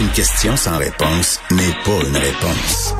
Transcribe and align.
Une 0.00 0.08
question 0.08 0.56
sans 0.56 0.78
réponse 0.78 1.40
n'est 1.50 1.76
pas 1.84 2.06
une 2.08 2.16
réponse. 2.16 2.94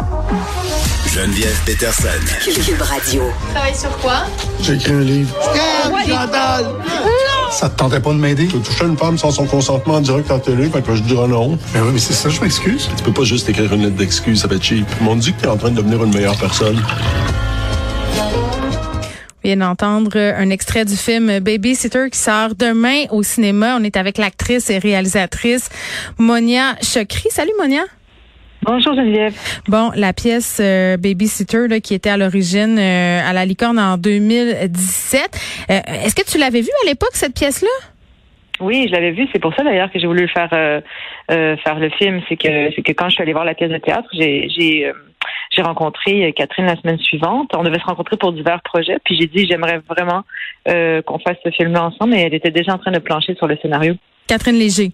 Geneviève 1.09 1.59
Peterson. 1.65 2.09
Cube 2.45 2.83
Radio. 2.83 3.23
Travaille 3.55 3.75
sur 3.75 3.97
quoi? 3.99 4.27
J'ai 4.61 4.75
écrit 4.75 4.93
un 4.93 5.01
livre. 5.01 5.35
Chantal! 6.07 6.67
Ça 7.51 7.71
te 7.71 7.79
tentait 7.79 8.01
pas 8.01 8.11
de 8.11 8.19
m'aider? 8.19 8.49
Tu 8.49 8.59
toucher 8.59 8.85
une 8.85 8.99
femme 8.99 9.17
sans 9.17 9.31
son 9.31 9.47
consentement 9.47 9.95
en 9.95 10.01
direct 10.01 10.31
à 10.31 10.35
la 10.35 10.41
télé, 10.41 10.69
fait 10.69 10.83
que 10.83 10.95
je 10.95 11.03
dirais 11.03 11.27
non. 11.27 11.59
Ben 11.73 11.83
oui, 11.85 11.93
mais 11.95 11.99
c'est 11.99 12.13
ça, 12.13 12.29
je 12.29 12.39
m'excuse. 12.41 12.91
Tu 12.95 13.03
peux 13.03 13.13
pas 13.13 13.25
juste 13.25 13.49
écrire 13.49 13.73
une 13.73 13.85
lettre 13.85 13.97
d'excuse, 13.97 14.43
ça 14.43 14.49
fait 14.49 14.63
cheap. 14.63 14.87
Ils 15.01 15.05
m'ont 15.05 15.17
dit 15.17 15.33
que 15.33 15.41
t'es 15.41 15.49
en 15.49 15.57
train 15.57 15.71
de 15.71 15.77
devenir 15.77 16.05
une 16.05 16.15
meilleure 16.15 16.37
personne. 16.37 16.83
Vient 19.43 19.57
d'entendre 19.57 20.19
un 20.19 20.51
extrait 20.51 20.85
du 20.85 20.97
film 20.97 21.41
Babysitter 21.41 22.11
qui 22.11 22.19
sort 22.19 22.55
demain 22.55 23.05
au 23.11 23.23
cinéma. 23.23 23.77
On 23.81 23.85
est 23.85 23.97
avec 23.97 24.19
l'actrice 24.19 24.69
et 24.69 24.79
réalisatrice 24.79 25.71
Monia 26.19 26.75
Chokri. 26.83 27.31
Salut 27.31 27.53
Monia. 27.59 27.83
Bonjour 28.63 28.95
Geneviève. 28.95 29.35
Bon, 29.69 29.91
la 29.97 30.13
pièce 30.13 30.61
euh, 30.63 30.99
Babysitter 30.99 31.67
là, 31.69 31.81
qui 31.81 31.95
était 31.95 32.11
à 32.11 32.19
l'origine 32.19 32.79
euh, 32.79 33.21
à 33.27 33.33
la 33.33 33.47
licorne 33.47 33.79
en 33.79 33.97
2017. 33.97 35.23
Euh, 35.71 35.81
Est-ce 36.05 36.15
que 36.15 36.31
tu 36.31 36.37
l'avais 36.37 36.61
vue 36.61 36.69
à 36.85 36.89
l'époque 36.89 37.15
cette 37.15 37.35
pièce-là? 37.35 37.69
Oui, 38.61 38.85
je 38.89 38.93
l'avais 38.93 39.13
vu. 39.13 39.27
C'est 39.33 39.39
pour 39.39 39.55
ça 39.55 39.65
d'ailleurs 39.65 39.91
que 39.91 39.99
j'ai 39.99 40.07
voulu 40.07 40.29
faire 40.29 40.51
euh, 40.53 40.83
euh, 41.31 41.57
faire 41.57 41.79
le 41.79 41.89
film. 41.89 42.21
C'est 42.29 42.37
que 42.37 42.71
c'est 42.77 42.83
que 42.83 42.93
quand 42.93 43.09
je 43.09 43.15
suis 43.15 43.23
allée 43.23 43.33
voir 43.33 43.47
la 43.47 43.55
pièce 43.55 43.71
de 43.71 43.79
théâtre, 43.79 44.09
j'ai 44.13 44.51
j'ai 44.51 44.93
j'ai 45.51 45.63
rencontré 45.63 46.33
Catherine 46.33 46.67
la 46.67 46.77
semaine 46.77 46.99
suivante. 46.99 47.51
On 47.57 47.63
devait 47.63 47.79
se 47.81 47.85
rencontrer 47.85 48.17
pour 48.17 48.33
divers 48.33 48.61
projets. 48.63 48.99
Puis 49.05 49.17
j'ai 49.21 49.27
dit 49.27 49.47
j'aimerais 49.47 49.81
vraiment 49.89 50.23
euh, 50.69 51.03
qu'on 51.03 51.19
fasse 51.19 51.37
ce 51.45 51.51
film-là 51.51 51.85
ensemble. 51.87 52.15
Et 52.15 52.21
elle 52.21 52.35
était 52.35 52.51
déjà 52.53 52.75
en 52.75 52.79
train 52.79 52.93
de 52.93 52.99
plancher 53.01 53.35
sur 53.35 53.47
le 53.47 53.57
scénario. 53.61 53.95
Catherine 54.27 54.57
Léger. 54.57 54.93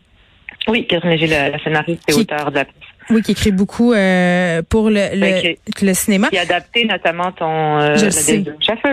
Oui, 0.69 0.87
Catherine 0.87 1.11
Léger, 1.13 1.27
la, 1.27 1.51
la 1.51 1.59
scénariste 1.63 2.03
et 2.09 2.13
Qui- 2.13 2.21
auteure 2.21 2.51
de 2.51 2.57
la 2.57 2.65
pièce. 2.65 2.77
Oui, 3.11 3.23
qui 3.23 3.33
écrit 3.33 3.53
beaucoup 3.53 3.93
euh, 3.93 4.63
pour 4.69 4.91
le, 4.91 5.09
le, 5.15 5.55
le 5.81 5.95
cinéma. 5.95 6.29
Qui 6.29 6.39
a 6.39 6.43
adapté 6.43 6.85
notamment 6.87 7.31
ton 7.33 7.79
euh, 7.79 7.97
Je 7.97 8.11
sais. 8.11 8.43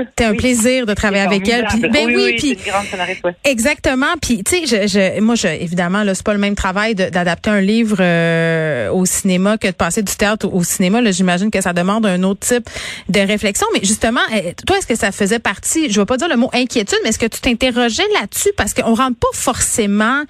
C'était 0.10 0.26
un 0.26 0.32
Oui. 0.32 0.38
plaisir 0.38 0.86
de 0.86 0.94
travailler 0.94 1.24
avec 1.24 1.48
elle. 1.50 1.66
Puis, 1.66 1.80
ben 1.82 2.06
oui, 2.06 2.14
oui, 2.16 2.24
oui, 2.26 2.36
puis 2.38 2.58
c'est 2.60 2.66
une 2.68 2.72
grande 2.74 2.86
scénariste, 2.86 3.24
ouais. 3.26 3.36
Exactement. 3.44 4.14
Puis 4.22 4.44
tu 4.44 4.66
sais, 4.68 4.88
je, 4.88 4.88
je, 4.88 5.20
moi, 5.22 5.36
je, 5.36 5.48
évidemment, 5.48 6.04
là, 6.04 6.14
c'est 6.14 6.26
pas 6.26 6.34
le 6.34 6.40
même 6.40 6.56
travail 6.56 6.94
d'adapter 6.96 7.50
un 7.50 7.62
livre 7.62 7.98
euh, 8.00 8.90
au 8.92 9.06
cinéma 9.06 9.58
que 9.58 9.68
de 9.68 9.72
passer 9.74 10.04
du 10.04 10.16
théâtre 10.16 10.48
au, 10.48 10.58
au 10.60 10.64
cinéma. 10.64 11.02
Là, 11.02 11.12
j'imagine 11.12 11.50
que 11.50 11.62
ça 11.62 11.74
demande 11.74 12.06
un 12.06 12.22
autre 12.24 12.42
type 12.48 12.70
de 13.10 13.20
réflexion. 13.20 13.66
Mais 13.74 13.80
justement, 13.84 14.22
euh, 14.36 14.52
toi, 14.68 14.78
est-ce 14.78 14.88
que 14.88 14.96
ça 14.96 15.12
faisait 15.12 15.40
partie 15.40 15.92
Je 15.92 16.00
vais 16.00 16.06
pas 16.06 16.18
dire 16.18 16.30
le 16.30 16.38
mot 16.38 16.50
inquiétude, 16.54 17.00
mais 17.04 17.10
est-ce 17.10 17.20
que 17.20 17.26
tu 17.26 17.42
t'interrogeais 17.42 18.04
là-dessus? 18.20 18.52
Parce 18.58 18.74
qu'on 18.76 18.94
rentre 18.94 19.18
pas 19.18 19.28
forcément 19.34 20.22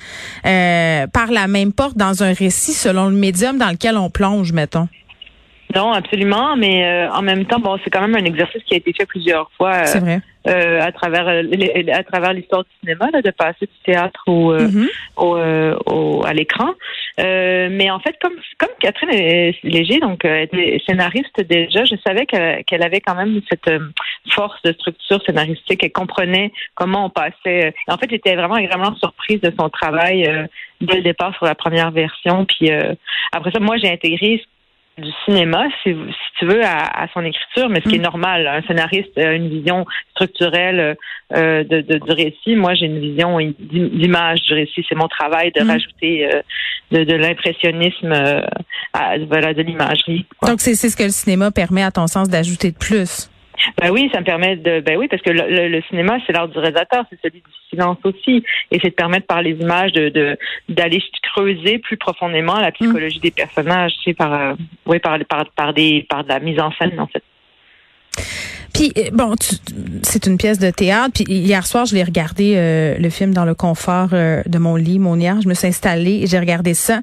euh, 0.46 1.08
par 1.08 1.32
la 1.32 1.48
même 1.48 1.74
porte 1.74 1.98
dans 1.98 2.24
un 2.24 2.32
récit 2.34 2.74
selon 2.74 3.10
le 3.10 3.16
médium 3.16 3.58
dans 3.58 3.73
lequel 3.74 3.98
on 3.98 4.10
plonge, 4.10 4.52
mettons. 4.52 4.90
Non, 5.76 5.92
absolument, 5.92 6.56
mais 6.56 6.86
euh, 6.86 7.10
en 7.12 7.22
même 7.22 7.46
temps, 7.46 7.60
bon, 7.60 7.78
c'est 7.84 7.90
quand 7.90 8.02
même 8.02 8.16
un 8.16 8.26
exercice 8.26 8.64
qui 8.64 8.74
a 8.76 8.78
été 8.78 8.94
fait 8.94 9.06
plusieurs 9.06 9.50
fois 9.58 9.74
euh, 9.96 10.00
vrai. 10.00 10.20
euh, 10.48 10.82
à 10.82 10.92
travers 10.92 11.28
à 11.28 12.04
travers 12.04 12.34
l'histoire 12.34 12.64
du 12.64 12.70
cinéma, 12.80 13.10
là, 13.12 13.22
de 13.22 13.32
passer 13.32 13.66
du 13.66 13.80
théâtre 13.86 14.22
au, 14.28 14.54
Mhm. 14.54 14.88
au, 15.18 15.38
au- 15.88 16.26
à 16.26 16.34
l'écran. 16.34 16.70
Mais 17.18 17.90
en 17.92 18.00
fait, 18.00 18.16
comme 18.22 18.34
comme 18.60 18.70
Catherine 18.80 19.10
est 19.12 19.56
Léger, 19.64 20.00
donc 20.00 20.26
était 20.26 20.82
scénariste 20.86 21.40
déjà, 21.42 21.86
je 21.86 21.96
savais 22.06 22.26
qu'elle 22.26 22.84
avait 22.84 23.02
quand 23.02 23.16
même 23.16 23.42
cette 23.50 23.70
force 24.32 24.62
de 24.64 24.74
structure 24.74 25.22
scénaristique. 25.26 25.82
Elle 25.84 25.92
comprenait 25.92 26.52
comment 26.76 27.06
on 27.06 27.10
passait. 27.10 27.74
En 27.88 27.98
fait, 27.98 28.10
j'étais 28.10 28.36
vraiment 28.36 28.56
agréablement 28.56 28.96
surprise 28.98 29.40
de 29.42 29.52
son 29.60 29.70
travail 29.70 30.30
dès 30.82 30.98
le 30.98 31.04
départ 31.04 31.34
sur 31.36 31.46
la 31.46 31.56
première 31.56 31.92
version. 31.92 32.46
Puis 32.46 32.70
après 33.32 33.52
ça, 33.52 33.60
moi, 33.60 33.78
j'ai 33.78 33.92
intégré 33.92 34.44
du 34.98 35.10
cinéma, 35.26 35.66
si, 35.82 35.90
si 35.94 36.30
tu 36.40 36.46
veux, 36.46 36.64
à, 36.64 37.04
à 37.04 37.08
son 37.14 37.26
écriture, 37.26 37.68
mais 37.70 37.82
ce 37.84 37.90
qui 37.90 37.96
est 37.96 38.00
normal. 38.00 38.46
Un 38.48 38.62
scénariste 38.64 39.18
a 39.18 39.34
une 39.34 39.50
vision 39.50 39.86
structurelle 40.12 40.96
euh, 41.36 41.64
de, 41.64 41.82
de- 41.82 41.98
du 41.98 42.12
récit. 42.12 42.56
Moi, 42.56 42.76
j'ai 42.76 42.86
une 42.86 43.00
vision 43.00 43.38
d'im- 43.40 43.54
d'image 43.60 44.42
du 44.42 44.54
récit. 44.54 44.86
C'est 44.88 44.96
mon 44.96 45.08
travail 45.08 45.52
de 45.52 45.64
Mm. 45.64 45.70
rajouter 45.70 46.28
euh, 46.32 46.42
de, 46.92 47.04
de 47.06 47.16
l'impressionnisme 47.16 48.12
euh, 48.12 48.42
à 48.94 49.18
voilà, 49.28 49.54
de 49.54 49.62
l'imagerie. 49.64 50.26
Donc 50.46 50.62
c'est 50.62 50.76
c'est 50.76 50.90
ce 50.90 50.96
que 50.98 51.04
le 51.04 51.10
cinéma 51.10 51.50
permet, 51.52 51.82
à 51.84 51.92
ton 51.92 52.06
sens, 52.08 52.30
d'ajouter 52.30 52.72
de 52.72 52.78
plus? 52.78 53.30
Ben 53.82 53.90
oui, 53.92 54.10
ça 54.14 54.20
me 54.20 54.26
permet 54.26 54.56
de. 54.56 54.80
Ben 54.82 54.98
oui, 54.98 55.08
parce 55.08 55.22
que 55.22 55.32
le, 55.32 55.82
cinéma, 55.90 56.18
c'est 56.26 56.34
l'art 56.34 56.48
du 56.48 56.58
réalisateur, 56.58 57.06
c'est 57.10 57.20
celui 57.22 57.40
du 57.40 57.52
silence 57.70 57.98
aussi, 58.04 58.44
et 58.72 58.80
c'est 58.82 58.90
de 58.90 58.96
permettre 58.96 59.28
par 59.28 59.42
les 59.42 59.52
images 59.52 59.92
de 59.94 60.38
d'aller 60.70 61.02
creuser 61.34 61.80
plus 61.80 61.98
profondément 61.98 62.60
la 62.60 62.72
psychologie 62.72 63.20
des 63.20 63.32
personnages, 63.32 63.94
sais, 64.04 64.14
par 64.14 64.34
euh, 64.34 64.54
oui, 64.86 65.00
par 65.00 65.18
par 65.56 65.74
des 65.74 66.06
par 66.10 66.24
de 66.24 66.30
la 66.30 66.40
mise 66.40 66.60
en 66.60 66.72
scène 66.72 67.00
en 67.00 67.08
fait. 67.08 67.24
Puis 68.74 68.92
euh, 68.98 69.10
bon, 69.14 69.36
c'est 70.02 70.26
une 70.26 70.38
pièce 70.38 70.60
de 70.60 70.70
théâtre. 70.72 71.12
Puis 71.14 71.26
hier 71.28 71.66
soir, 71.66 71.86
je 71.86 71.96
l'ai 71.96 72.04
regardé 72.04 72.56
euh, 72.56 72.98
le 72.98 73.10
film 73.10 73.34
dans 73.34 73.46
le 73.46 73.56
confort 73.56 74.10
de 74.10 74.58
mon 74.58 74.76
lit, 74.76 75.00
mon 75.00 75.16
hier. 75.18 75.42
Je 75.42 75.48
me 75.48 75.54
suis 75.54 75.68
installée 75.68 76.22
et 76.24 76.28
j'ai 76.28 76.40
regardé 76.40 76.74
ça. 76.74 77.02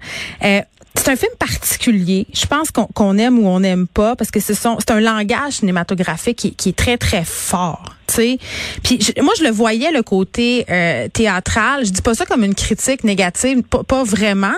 C'est 1.00 1.10
un 1.10 1.16
film 1.16 1.32
particulier. 1.38 2.26
Je 2.32 2.46
pense 2.46 2.70
qu'on 2.70 2.86
qu'on 2.86 3.16
aime 3.18 3.38
ou 3.38 3.46
on 3.48 3.60
n'aime 3.60 3.86
pas 3.86 4.16
parce 4.16 4.30
que 4.30 4.40
c'est 4.40 4.54
un 4.90 5.00
langage 5.00 5.54
cinématographique 5.54 6.36
qui, 6.38 6.54
qui 6.54 6.68
est 6.70 6.76
très 6.76 6.98
très 6.98 7.24
fort. 7.24 7.84
Tu 8.06 8.14
sais. 8.14 8.38
Puis 8.82 9.00
je- 9.00 9.22
moi 9.22 9.32
je 9.38 9.44
le 9.44 9.50
voyais 9.50 9.90
le 9.92 10.02
côté 10.02 10.66
euh, 10.70 11.08
théâtral. 11.08 11.84
Je 11.86 11.90
dis 11.90 12.02
pas 12.02 12.14
ça 12.14 12.26
comme 12.26 12.44
une 12.44 12.54
critique 12.54 13.04
négative, 13.04 13.62
pas, 13.62 14.02
vraiment. 14.04 14.54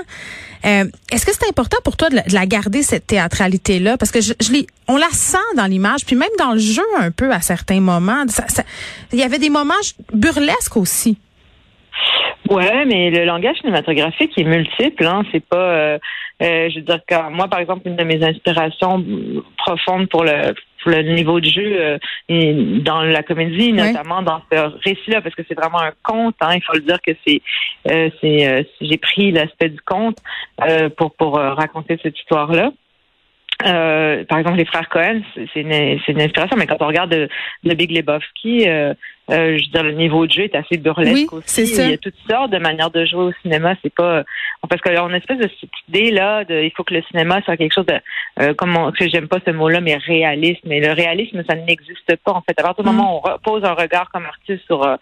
Euh, 0.64 0.84
Est-ce 1.10 1.26
que 1.26 1.32
c'est 1.32 1.48
important 1.48 1.78
pour 1.84 1.96
toi 1.96 2.08
de 2.08 2.16
la, 2.16 2.22
de 2.22 2.32
la 2.34 2.46
garder 2.46 2.82
cette 2.84 3.06
théâtralité 3.08 3.80
là 3.80 3.96
parce 3.96 4.12
que 4.12 4.20
je, 4.20 4.32
je 4.40 4.52
on 4.86 4.96
la 4.96 5.10
sent 5.12 5.36
dans 5.56 5.66
l'image 5.66 6.04
puis 6.06 6.14
même 6.14 6.28
dans 6.38 6.52
le 6.52 6.58
jeu 6.60 6.84
un 7.00 7.10
peu 7.10 7.32
à 7.32 7.40
certains 7.40 7.80
moments. 7.80 8.24
Il 9.12 9.18
y 9.18 9.24
avait 9.24 9.38
des 9.40 9.50
moments 9.50 9.74
burlesques 10.12 10.76
aussi. 10.76 11.16
Ouais, 12.50 12.84
mais 12.84 13.10
le 13.10 13.24
langage 13.24 13.56
cinématographique 13.58 14.36
est 14.36 14.44
multiple. 14.44 15.06
Hein. 15.06 15.22
C'est 15.30 15.44
pas, 15.44 15.56
euh, 15.56 15.98
euh, 16.42 16.68
je 16.70 16.76
veux 16.76 16.84
dire, 16.84 17.00
quand 17.08 17.30
moi, 17.30 17.48
par 17.48 17.60
exemple, 17.60 17.86
une 17.86 17.96
de 17.96 18.04
mes 18.04 18.22
inspirations 18.22 19.04
profondes 19.56 20.08
pour 20.08 20.24
le 20.24 20.54
pour 20.82 20.90
le 20.90 21.02
niveau 21.02 21.38
de 21.38 21.46
jeu 21.46 21.98
euh, 22.32 22.80
dans 22.80 23.02
la 23.02 23.22
comédie, 23.22 23.72
notamment 23.72 24.20
dans 24.20 24.42
ce 24.50 24.56
récit-là, 24.84 25.20
parce 25.20 25.34
que 25.36 25.42
c'est 25.46 25.54
vraiment 25.54 25.80
un 25.80 25.92
conte. 26.02 26.34
Hein, 26.40 26.56
il 26.56 26.62
faut 26.64 26.74
le 26.74 26.80
dire 26.80 27.00
que 27.00 27.12
c'est, 27.24 27.40
euh, 27.88 28.10
c'est, 28.20 28.48
euh, 28.48 28.62
j'ai 28.80 28.96
pris 28.96 29.30
l'aspect 29.30 29.68
du 29.68 29.80
conte 29.80 30.18
pour 30.96 31.14
pour 31.14 31.34
raconter 31.34 31.98
cette 32.02 32.18
histoire-là. 32.18 32.72
Par 33.60 34.38
exemple, 34.38 34.56
les 34.56 34.64
frères 34.64 34.88
Cohen, 34.88 35.22
c'est 35.34 35.60
une, 35.60 36.00
c'est 36.04 36.12
une 36.12 36.20
inspiration, 36.22 36.56
mais 36.58 36.66
quand 36.66 36.78
on 36.80 36.88
regarde 36.88 37.12
de, 37.12 37.28
de 37.62 37.74
Big 37.74 37.92
Lebowski, 37.92 38.66
euh, 39.30 39.34
euh, 39.34 39.58
je 39.58 39.64
veux 39.64 39.70
dire, 39.70 39.82
le 39.84 39.92
niveau 39.92 40.26
de 40.26 40.32
jeu 40.32 40.42
est 40.44 40.54
assez 40.54 40.76
burlesque 40.76 41.14
Oui, 41.14 41.28
aussi. 41.38 41.44
c'est 41.46 41.66
ça. 41.66 41.84
Il 41.84 41.90
y 41.90 41.94
a 41.94 41.98
toutes 41.98 42.14
sortes 42.28 42.50
de 42.50 42.58
manières 42.58 42.90
de 42.90 43.04
jouer 43.06 43.24
au 43.24 43.32
cinéma. 43.42 43.74
C'est 43.82 43.94
pas 43.94 44.24
parce 44.68 44.80
qu'on 44.82 44.90
a 44.90 45.08
une 45.08 45.14
espèce 45.14 45.38
de 45.38 45.48
cette 45.60 45.70
idée 45.88 46.10
là, 46.10 46.44
de, 46.44 46.62
il 46.62 46.70
faut 46.76 46.84
que 46.84 46.94
le 46.94 47.02
cinéma 47.10 47.40
soit 47.42 47.56
quelque 47.56 47.72
chose 47.74 47.86
de, 47.86 47.94
euh, 48.40 48.54
comme 48.54 48.76
on, 48.76 48.90
que 48.92 49.08
j'aime 49.08 49.28
pas 49.28 49.38
ce 49.46 49.50
mot-là, 49.52 49.80
mais 49.80 49.96
réaliste. 49.96 50.60
Mais 50.64 50.80
le 50.80 50.92
réalisme, 50.92 51.42
ça 51.48 51.54
n'existe 51.54 52.16
pas 52.24 52.32
en 52.32 52.42
fait. 52.42 52.58
À 52.58 52.62
partir 52.62 52.84
du 52.84 52.90
Mm. 52.90 52.92
moment 52.94 53.16
où 53.18 53.28
on 53.28 53.38
pose 53.38 53.64
un 53.64 53.74
regard 53.74 54.10
comme 54.12 54.24
artiste 54.24 54.64
sur 54.66 54.84
euh, 54.84 54.96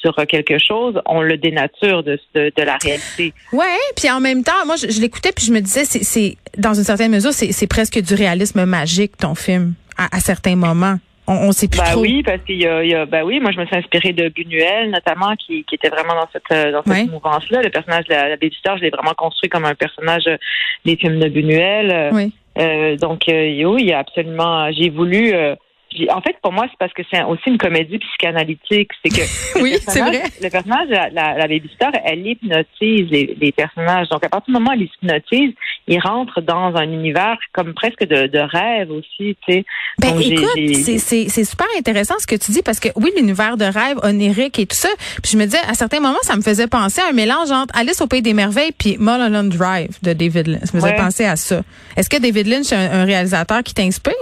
sur 0.00 0.16
quelque 0.26 0.58
chose, 0.58 1.00
on 1.06 1.22
le 1.22 1.36
dénature 1.36 2.02
de, 2.02 2.18
de, 2.34 2.52
de 2.56 2.62
la 2.62 2.76
réalité. 2.82 3.32
Ouais, 3.52 3.66
puis 3.96 4.10
en 4.10 4.18
même 4.18 4.42
temps, 4.42 4.66
moi 4.66 4.74
je, 4.76 4.90
je 4.90 5.00
l'écoutais 5.00 5.30
puis 5.30 5.44
je 5.46 5.52
me 5.52 5.60
disais 5.60 5.84
c'est 5.84 6.02
c'est 6.02 6.36
dans 6.58 6.74
une 6.74 6.82
certaine 6.82 7.12
mesure 7.12 7.32
c'est 7.32 7.52
c'est 7.52 7.68
presque 7.68 8.00
du 8.00 8.14
réalisme 8.14 8.64
magique 8.64 9.16
ton 9.16 9.34
film 9.36 9.74
à, 9.96 10.14
à 10.16 10.18
certains 10.20 10.56
moments. 10.56 10.96
On, 11.28 11.34
on 11.48 11.52
sait 11.52 11.68
plus 11.68 11.78
Bah 11.78 11.92
trop. 11.92 12.00
oui, 12.00 12.22
parce 12.24 12.42
qu'il 12.42 12.56
y 12.56 12.62
y 12.64 12.94
a 12.94 13.06
bah 13.06 13.24
oui, 13.24 13.38
moi 13.40 13.52
je 13.52 13.60
me 13.60 13.66
suis 13.66 13.76
inspirée 13.76 14.12
de 14.12 14.28
Buñuel 14.28 14.90
notamment, 14.90 15.34
qui, 15.36 15.64
qui 15.64 15.76
était 15.76 15.88
vraiment 15.88 16.14
dans 16.14 16.28
cette 16.32 16.50
euh, 16.52 16.72
dans 16.72 16.82
cette 16.82 17.10
mouvance-là. 17.10 17.62
Le 17.62 17.70
personnage 17.70 18.04
de 18.06 18.10
la, 18.14 18.28
la 18.30 18.36
babysitter, 18.36 18.72
je 18.76 18.82
l'ai 18.82 18.90
vraiment 18.90 19.14
construit 19.16 19.48
comme 19.48 19.64
un 19.64 19.74
personnage 19.74 20.24
des 20.84 20.96
films 20.96 21.20
de 21.20 21.28
Buñuel. 21.28 22.10
Oui. 22.12 22.32
euh, 22.58 22.96
donc 22.96 23.28
euh, 23.28 23.62
oui, 23.64 23.82
il 23.82 23.88
y 23.88 23.92
a 23.92 24.00
absolument. 24.00 24.70
J'ai 24.72 24.90
voulu. 24.90 25.32
euh, 25.34 25.54
En 26.10 26.20
fait, 26.20 26.36
pour 26.42 26.52
moi, 26.52 26.66
c'est 26.70 26.78
parce 26.78 26.92
que 26.92 27.02
c'est 27.12 27.22
aussi 27.24 27.42
une 27.46 27.58
comédie 27.58 27.98
psychanalytique. 27.98 28.90
C'est 29.04 29.10
que 29.10 29.60
Oui, 29.62 29.76
c'est 29.86 30.00
vrai. 30.00 30.22
Le 30.42 30.48
personnage, 30.48 30.88
la, 30.88 31.10
la, 31.10 31.34
la 31.38 31.46
babysitter, 31.48 31.86
elle 32.04 32.26
hypnotise 32.26 33.10
les, 33.10 33.36
les 33.40 33.52
personnages. 33.52 34.08
Donc, 34.08 34.24
à 34.24 34.28
partir 34.28 34.46
du 34.46 34.52
moment 34.52 34.70
où 34.70 34.72
elle 34.74 34.80
les 34.80 34.90
hypnotise, 35.02 35.54
ils 35.88 36.00
rentrent 36.00 36.40
dans 36.40 36.74
un 36.76 36.90
univers 36.92 37.36
comme 37.52 37.74
presque 37.74 38.04
de, 38.06 38.26
de 38.26 38.38
rêve 38.38 38.90
aussi, 38.90 39.36
tu 39.46 39.52
sais. 39.52 39.64
Ben 39.98 40.12
Donc, 40.12 40.22
écoute, 40.24 40.48
c'est- 40.74 41.44
super 41.44 41.66
intéressant 41.78 42.14
ce 42.18 42.26
que 42.26 42.36
tu 42.36 42.52
dis 42.52 42.62
parce 42.62 42.78
que 42.80 42.88
oui, 42.96 43.10
l'univers 43.16 43.56
de 43.56 43.64
rêve 43.64 43.98
onirique 44.02 44.58
et 44.58 44.66
tout 44.66 44.76
ça. 44.76 44.88
Puis 45.22 45.32
je 45.32 45.36
me 45.38 45.44
disais 45.44 45.58
à 45.68 45.74
certains 45.74 46.00
moments, 46.00 46.22
ça 46.22 46.36
me 46.36 46.42
faisait 46.42 46.66
penser 46.68 47.00
à 47.00 47.08
un 47.08 47.12
mélange 47.12 47.50
entre 47.50 47.76
Alice 47.76 48.00
au 48.00 48.06
pays 48.06 48.22
des 48.22 48.32
merveilles 48.34 48.72
puis 48.72 48.96
Mulholland 48.98 49.48
Drive 49.48 49.98
de 50.02 50.12
David 50.12 50.46
Lynch. 50.46 50.62
Ça 50.64 50.76
me 50.76 50.80
faisait 50.80 50.92
Ouais. 50.92 50.96
penser 50.96 51.24
à 51.24 51.36
ça. 51.36 51.62
Est-ce 51.96 52.08
que 52.08 52.16
David 52.20 52.46
Lynch 52.46 52.72
est 52.72 52.76
un, 52.76 53.00
un 53.00 53.04
réalisateur 53.04 53.62
qui 53.62 53.74
t'inspire? 53.74 54.12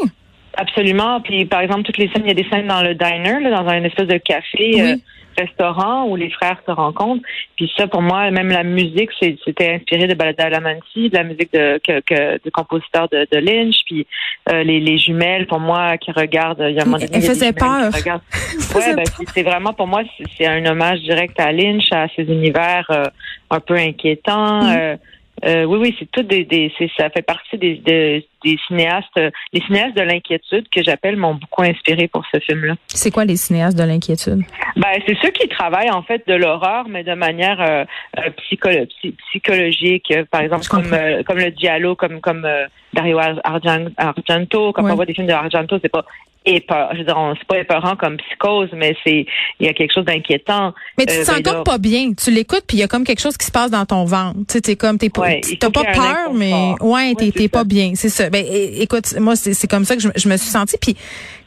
Absolument. 0.57 1.21
Puis, 1.21 1.45
par 1.45 1.61
exemple, 1.61 1.83
toutes 1.83 1.99
les 1.99 2.09
scènes, 2.09 2.23
il 2.25 2.29
y 2.29 2.31
a 2.31 2.35
des 2.35 2.49
scènes 2.51 2.67
dans 2.67 2.83
le 2.83 2.95
diner, 2.95 3.41
là, 3.41 3.51
dans 3.63 3.69
un 3.69 3.85
espèce 3.85 4.09
de 4.09 4.19
café, 4.19 4.73
Oui. 4.75 4.81
euh, 4.81 4.97
restaurant 5.39 6.07
où 6.07 6.17
les 6.17 6.29
frères 6.31 6.61
se 6.67 6.73
rencontrent. 6.73 7.23
Puis 7.57 7.71
ça, 7.77 7.87
pour 7.87 8.03
moi, 8.03 8.31
même 8.33 8.49
la 8.49 8.65
musique, 8.65 9.11
c'est- 9.21 9.39
c'était 9.45 9.75
inspiré 9.75 10.07
de 10.09 10.15
Badalamenti, 10.15 11.09
de 11.09 11.17
la 11.17 11.23
musique 11.25 11.53
de, 11.53 11.81
que, 11.87 12.01
que, 12.01 12.43
du 12.43 12.51
compositeur 12.51 13.09
de, 13.11 13.27
de 13.33 13.39
Lynch. 13.39 13.77
Puis 13.87 14.07
euh, 14.53 14.65
les, 14.65 14.81
les 14.81 14.99
jumelles, 14.99 15.47
pour 15.47 15.61
moi, 15.61 15.97
qui 15.99 16.11
regardent, 16.11 16.67
il 16.69 16.75
y 16.75 16.81
a 16.81 16.87
un 16.87 16.99
Elle 16.99 17.23
faisait 17.23 17.53
peur. 17.53 17.91
Ouais, 18.75 18.95
ben, 18.95 19.05
c'est- 19.33 19.43
vraiment 19.43 19.73
pour 19.73 19.87
moi, 19.87 20.03
c'est- 20.19 20.25
c'est 20.37 20.47
un 20.47 20.67
hommage 20.67 21.01
direct 21.01 21.39
à 21.41 21.53
Lynch, 21.53 21.91
à 21.93 22.09
ses 22.17 22.25
univers 22.25 22.85
euh, 22.91 23.05
un 23.51 23.61
peu 23.61 23.77
inquiétants. 23.77 24.65
Mm. 24.65 24.99
Euh, 25.45 25.65
oui, 25.65 25.79
oui, 25.81 25.97
c'est 25.99 26.11
tout 26.11 26.23
des, 26.23 26.45
des 26.45 26.73
ça 26.97 27.09
fait 27.11 27.23
partie 27.23 27.57
des, 27.57 27.77
des, 27.77 28.27
des 28.45 28.59
cinéastes, 28.67 29.07
euh, 29.19 29.31
les 29.53 29.61
cinéastes 29.63 29.97
de 29.97 30.03
l'inquiétude 30.03 30.69
que 30.71 30.83
j'appelle 30.83 31.17
m'ont 31.17 31.35
beaucoup 31.35 31.63
inspiré 31.63 32.09
pour 32.09 32.25
ce 32.33 32.39
film-là. 32.41 32.75
C'est 32.89 33.11
quoi 33.11 33.25
les 33.25 33.37
cinéastes 33.37 33.79
de 33.79 33.85
l'inquiétude? 33.85 34.43
Ben, 34.77 34.89
c'est 35.07 35.17
ceux 35.23 35.31
qui 35.31 35.49
travaillent 35.49 35.91
en 35.91 36.03
fait 36.03 36.27
de 36.27 36.35
l'horreur, 36.35 36.87
mais 36.89 37.05
de 37.05 37.15
manière 37.15 37.61
euh, 37.61 37.85
euh, 38.19 38.31
psycholo- 38.39 38.87
psy- 38.87 39.15
psychologique. 39.29 40.13
Par 40.31 40.43
exemple, 40.43 40.67
comme 40.67 40.93
euh, 40.93 41.23
comme 41.23 41.39
le 41.39 41.51
Diallo, 41.51 41.95
comme 41.97 42.21
comme 42.21 42.45
euh, 42.45 42.67
Dario 42.93 43.19
Ar- 43.19 43.41
Argen- 43.45 43.93
Argento. 43.97 44.73
Quand 44.73 44.85
Ouais. 44.85 44.93
on 44.93 44.97
voit 44.97 45.07
des 45.07 45.15
films 45.15 45.27
de 45.29 45.33
Argento, 45.33 45.79
c'est 45.83 45.89
pas 45.89 46.05
épeurant. 46.47 46.89
Je 46.93 46.99
veux 46.99 47.05
dire, 47.05 47.17
on- 47.17 47.35
c'est 47.37 47.47
pas 47.47 47.59
épeurant 47.59 47.97
comme 47.97 48.17
psychose, 48.17 48.69
mais 48.75 48.97
c'est 49.05 49.27
il 49.59 49.67
y 49.67 49.69
a 49.69 49.73
quelque 49.75 49.93
chose 49.95 50.05
d'inquiétant. 50.05 50.73
Mais 50.99 51.07
tu 51.07 51.15
te 51.15 51.21
Euh, 51.21 51.25
sens 51.25 51.37
ben 51.37 51.43
comme 51.43 51.57
là- 51.59 51.63
pas 51.65 51.79
bien. 51.79 52.13
Tu 52.13 52.31
l'écoutes 52.31 52.65
puis 52.67 52.79
il 52.79 52.81
y 52.81 52.83
a 52.83 52.89
comme 52.89 53.05
quelque 53.05 53.21
chose 53.21 53.37
qui 53.37 53.47
se 53.47 53.51
passe 53.53 53.71
dans 53.71 53.85
ton 53.85 54.05
ventre. 54.05 54.39
Tu 54.49 54.53
sais, 54.55 54.61
t'es 54.61 54.77
comme 54.77 54.97
t'es 54.99 55.11
pas, 55.11 55.23
Ouais, 55.23 55.41
t'as 55.59 55.71
pas 55.71 55.85
peur, 55.85 56.33
mais 56.35 56.53
ouais, 56.81 57.15
t'es 57.15 57.33
Ouais, 57.39 57.49
pas 57.49 57.65
bien. 57.65 57.93
C'est 57.95 58.09
ça. 58.09 58.31
Ben 58.31 58.45
écoute, 58.51 59.15
moi 59.19 59.37
c'est 59.37 59.69
comme 59.69 59.85
ça 59.85 59.97
que 59.97 60.03
je, 60.03 60.09
je 60.17 60.29
me 60.29 60.37
suis 60.37 60.49
sentie. 60.51 60.77
Puis 60.81 60.97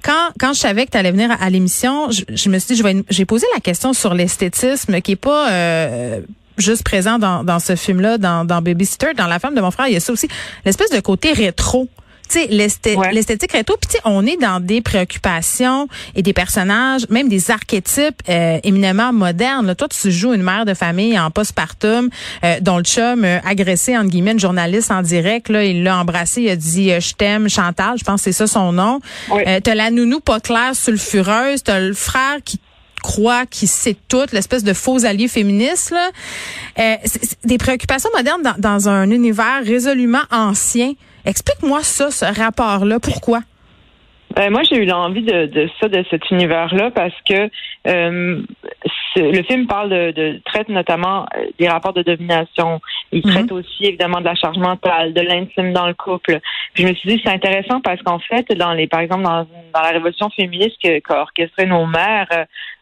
quand 0.03 0.29
quand 0.39 0.53
je 0.53 0.59
savais 0.59 0.85
que 0.85 0.91
tu 0.91 0.97
allais 0.97 1.11
venir 1.11 1.31
à, 1.31 1.35
à 1.43 1.49
l'émission, 1.49 2.11
je, 2.11 2.23
je 2.33 2.49
me 2.49 2.59
suis 2.59 2.75
dit 2.75 2.79
je 2.79 2.83
vais 2.83 2.95
j'ai 3.09 3.25
posé 3.25 3.45
la 3.53 3.59
question 3.61 3.93
sur 3.93 4.13
l'esthétisme 4.13 5.01
qui 5.01 5.13
est 5.13 5.15
pas 5.15 5.51
euh, 5.51 6.21
juste 6.57 6.83
présent 6.83 7.17
dans, 7.17 7.43
dans 7.43 7.57
ce 7.59 7.75
film-là, 7.75 8.19
dans, 8.19 8.45
dans 8.45 8.61
Babysitter, 8.61 9.13
dans 9.17 9.25
La 9.25 9.39
femme 9.39 9.55
de 9.55 9.61
mon 9.61 9.71
frère, 9.71 9.87
il 9.87 9.93
y 9.93 9.97
a 9.97 9.99
ça 9.99 10.13
aussi, 10.13 10.27
l'espèce 10.65 10.91
de 10.91 10.99
côté 10.99 11.31
rétro. 11.31 11.87
Tu 12.29 12.39
sais, 12.39 12.47
l'esthé- 12.49 12.95
Ouais. 12.95 13.11
l'esthétique 13.11 13.51
rétro, 13.51 13.75
puis 13.77 13.99
on 14.05 14.25
est 14.25 14.37
dans 14.37 14.59
des 14.59 14.81
préoccupations 14.81 15.87
et 16.15 16.21
des 16.23 16.33
personnages, 16.33 17.07
même 17.09 17.27
des 17.29 17.51
archétypes 17.51 18.21
euh, 18.29 18.59
éminemment 18.63 19.11
modernes. 19.13 19.67
Là, 19.67 19.75
toi, 19.75 19.87
tu 19.89 20.11
joues 20.11 20.33
une 20.33 20.41
mère 20.41 20.65
de 20.65 20.73
famille 20.73 21.19
en 21.19 21.29
postpartum 21.31 22.09
euh, 22.43 22.55
dont 22.61 22.77
le 22.77 22.83
chum 22.83 23.23
euh, 23.25 23.39
agressé, 23.45 23.97
entre 23.97 24.09
guillemets, 24.09 24.31
une 24.31 24.39
journaliste 24.39 24.89
en 24.89 25.01
direct. 25.01 25.49
Là, 25.49 25.63
il 25.65 25.83
l'a 25.83 25.97
embrassé, 25.97 26.41
il 26.43 26.49
a 26.49 26.55
dit 26.55 26.91
euh, 26.91 26.99
Je 26.99 27.13
t'aime, 27.13 27.49
Chantal», 27.49 27.97
je 27.99 28.03
pense 28.03 28.21
que 28.21 28.31
c'est 28.31 28.37
ça 28.37 28.47
son 28.47 28.71
nom. 28.71 28.99
Oui. 29.29 29.43
Euh, 29.45 29.59
t'as 29.61 29.75
la 29.75 29.91
nounou 29.91 30.19
pas 30.19 30.39
claire, 30.39 30.75
sulfureuse, 30.75 31.61
t'as 31.63 31.79
le 31.79 31.93
frère 31.93 32.37
qui 32.43 32.59
croit 33.03 33.45
qu'il 33.45 33.67
sait 33.67 33.97
tout, 34.07 34.25
l'espèce 34.31 34.63
de 34.63 34.73
faux 34.73 35.03
allié 35.05 35.27
féministe. 35.27 35.91
Là. 35.91 36.09
Euh, 36.79 36.95
des 37.43 37.57
préoccupations 37.57 38.09
modernes 38.15 38.41
dans, 38.41 38.55
dans 38.57 38.87
un 38.89 39.11
univers 39.11 39.61
résolument 39.65 40.21
ancien. 40.31 40.93
Explique-moi 41.25 41.81
ça, 41.83 42.11
ce 42.11 42.25
rapport-là. 42.25 42.99
Pourquoi? 42.99 43.39
Ben, 44.35 44.49
moi, 44.51 44.61
j'ai 44.63 44.77
eu 44.77 44.85
l'envie 44.85 45.21
de, 45.21 45.45
de 45.45 45.69
ça, 45.79 45.87
de 45.87 46.03
cet 46.09 46.31
univers-là, 46.31 46.89
parce 46.89 47.13
que 47.29 47.49
euh, 47.87 48.41
le 49.15 49.43
film 49.43 49.67
parle 49.67 49.89
de, 49.91 50.11
de 50.11 50.41
traite 50.45 50.69
notamment 50.69 51.27
euh, 51.37 51.45
des 51.59 51.67
rapports 51.69 51.93
de 51.93 52.01
domination. 52.01 52.81
Il 53.11 53.21
Mhm. 53.27 53.31
traite 53.33 53.51
aussi 53.51 53.85
évidemment 53.85 54.21
de 54.21 54.25
la 54.25 54.33
charge 54.33 54.57
mentale, 54.57 55.13
de 55.13 55.21
l'intime 55.21 55.71
dans 55.71 55.85
le 55.85 55.93
couple. 55.93 56.39
Puis 56.73 56.81
je 56.83 56.87
me 56.89 56.93
suis 56.95 57.09
dit 57.09 57.21
c'est 57.23 57.29
intéressant 57.31 57.79
parce 57.81 58.01
qu'en 58.01 58.17
fait, 58.17 58.47
dans 58.57 58.73
les, 58.73 58.87
par 58.87 59.01
exemple, 59.01 59.21
dans, 59.23 59.43
dans 59.73 59.81
la 59.81 59.89
révolution 59.91 60.31
féministe 60.31 60.77
qu'a 60.81 61.21
orchestrée 61.21 61.67
nos 61.67 61.85
mères 61.85 62.27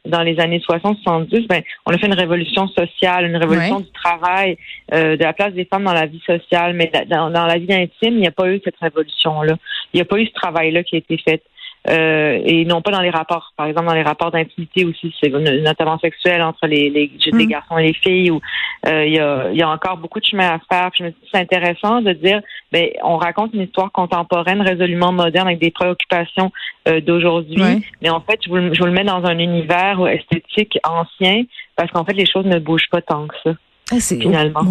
dans 0.06 0.22
les 0.24 0.40
années 0.40 0.60
60-70, 0.60 1.48
ben 1.48 1.62
on 1.86 1.94
a 1.94 1.98
fait 1.98 2.08
une 2.08 2.14
révolution 2.16 2.68
sociale, 2.68 3.26
une 3.26 3.38
révolution 3.38 3.78
Ouais. 3.78 3.84
du 3.84 3.92
travail, 3.92 4.58
euh, 4.94 5.16
de 5.16 5.24
la 5.24 5.34
place 5.34 5.54
des 5.54 5.66
femmes 5.66 5.84
dans 5.84 5.94
la 5.94 6.08
vie 6.08 6.22
sociale, 6.26 6.74
mais 6.74 6.92
dans, 7.08 7.30
dans 7.30 7.46
la 7.46 7.58
vie 7.58 7.72
intime, 7.72 8.16
il 8.16 8.22
n'y 8.22 8.28
a 8.28 8.32
pas 8.32 8.50
eu 8.50 8.60
cette 8.64 8.78
révolution-là. 8.78 9.56
Il 9.94 9.98
n'y 9.98 10.02
a 10.02 10.06
pas 10.06 10.18
eu 10.18 10.26
ce 10.26 10.34
travail-là 10.34 10.84
qui 10.84 10.96
a 10.96 11.00
été 11.00 11.18
fait. 11.18 11.44
Euh, 11.90 12.40
et 12.46 12.64
non 12.66 12.82
pas 12.84 12.92
dans 12.92 13.02
les 13.02 13.10
rapports, 13.10 13.54
par 13.58 13.66
exemple 13.66 13.88
dans 13.88 13.96
les 13.96 14.04
rapports 14.04 14.30
d'intimité 14.30 14.86
aussi, 14.86 15.14
c'est 15.20 15.30
notamment 15.30 15.98
sexuel 15.98 16.44
entre 16.44 16.68
les, 16.68 16.92
les, 16.92 17.12
les 17.26 17.46
Mm. 17.46 17.50
garçons 17.50 17.78
et 17.80 17.88
les 17.88 17.94
filles, 17.94 18.30
où 18.30 18.40
euh, 18.86 19.06
il 19.08 19.14
y, 19.14 19.20
a, 19.20 19.52
y 19.52 19.64
a 19.64 19.70
encore 19.70 19.98
beaucoup 19.98 20.20
de 20.20 20.26
chemin 20.26 20.48
à 20.48 20.60
faire. 20.72 20.92
Puis 20.92 21.00
je 21.00 21.04
me 21.06 21.10
dis 21.10 21.16
c'est 21.32 21.40
intéressant 21.40 22.02
de 22.02 22.14
dire, 22.14 22.42
ben 22.72 22.88
on 23.04 23.18
raconte 23.18 23.54
une 23.56 23.62
histoire 23.62 23.92
contemporaine, 23.92 24.62
résolument 24.62 25.12
moderne, 25.12 25.48
avec 25.48 25.60
des 25.60 25.72
préoccupations 25.72 26.52
euh, 26.88 27.02
d'aujourd'hui, 27.02 27.56
mais 28.04 28.10
en 28.12 28.22
fait 28.22 28.40
je 28.46 28.50
vous, 28.50 28.58
le- 28.58 28.74
je 28.76 28.80
vous 28.80 28.86
le 28.86 28.92
mets 28.92 29.04
dans 29.04 29.24
un 29.26 29.40
univers 29.40 30.08
esthétique 30.08 30.78
ancien, 30.88 31.44
parce 31.76 31.90
qu'en 31.92 32.06
fait 32.06 32.14
les 32.14 32.28
choses 32.28 32.46
ne 32.46 32.60
bougent 32.60 32.90
pas 32.92 33.02
tant 33.02 33.26
que 33.26 33.36
ça. 33.44 33.52
Ah, 33.92 34.00
c'est 34.00 34.20
Finalement. 34.22 34.62